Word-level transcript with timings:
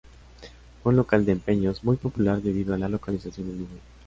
Fue 0.81 0.89
un 0.89 0.95
local 0.95 1.25
de 1.27 1.31
empeños 1.33 1.83
muy 1.83 1.95
popular 1.95 2.41
debido 2.41 2.73
a 2.73 2.77
la 2.79 2.89
localización 2.89 3.49
del 3.49 3.57
mismo. 3.57 3.77